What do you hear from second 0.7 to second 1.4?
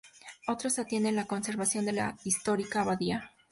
atienden la